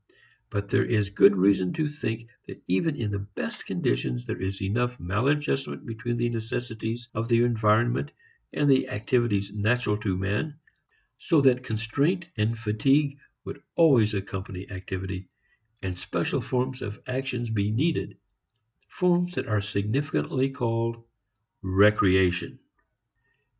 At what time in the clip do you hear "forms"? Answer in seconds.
16.41-16.81, 18.89-19.35